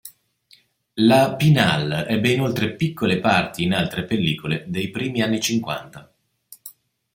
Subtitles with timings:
[0.95, 6.11] La Pinal ebbe inoltre piccole parti in altre pellicole dei primi anni Cinquanta.